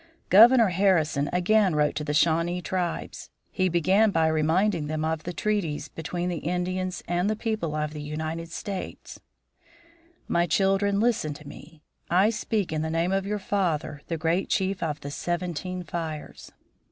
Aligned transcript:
Governor 0.29 0.69
Harrison 0.69 1.29
again 1.31 1.75
wrote 1.75 1.93
to 1.97 2.03
the 2.03 2.15
Shawnee 2.15 2.59
tribes. 2.59 3.29
He 3.51 3.69
began 3.69 4.09
by 4.09 4.29
reminding 4.29 4.87
them 4.87 5.05
of 5.05 5.25
the 5.25 5.31
treaties 5.31 5.89
between 5.89 6.27
the 6.27 6.37
Indians 6.39 7.03
and 7.07 7.29
the 7.29 7.35
people 7.35 7.75
of 7.75 7.93
the 7.93 8.01
United 8.01 8.49
States: 8.51 9.19
"My 10.27 10.47
children, 10.47 10.99
listen 10.99 11.35
to 11.35 11.47
me. 11.47 11.83
I 12.09 12.31
speak 12.31 12.73
in 12.73 12.81
the 12.81 12.89
name 12.89 13.11
of 13.11 13.27
your 13.27 13.37
father, 13.37 14.01
the 14.07 14.17
great 14.17 14.49
chief 14.49 14.81
of 14.81 15.01
the 15.01 15.11
Seventeen 15.11 15.83
Fires. 15.83 16.51